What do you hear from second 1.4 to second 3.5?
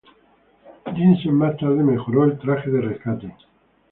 tarde mejoró el traje de rescate.